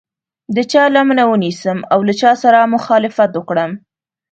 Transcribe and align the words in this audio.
د 0.55 0.57
چا 0.71 0.83
لمنه 0.95 1.23
ونیسم 1.27 1.77
او 1.93 1.99
له 2.07 2.13
چا 2.21 2.31
سره 2.43 2.69
مخالفت 2.75 3.31
وکړم. 3.35 3.71